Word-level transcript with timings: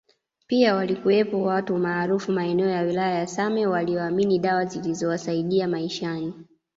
Pia 0.47 0.75
walikuwepo 0.75 1.41
watu 1.41 1.77
maarufu 1.77 2.31
maeneo 2.31 2.69
ya 2.69 2.81
wilaya 2.81 3.19
ya 3.19 3.27
same 3.27 3.67
walioamini 3.67 4.39
dawa 4.39 4.65
zilizowasaidia 4.65 5.67
maishani 5.67 6.33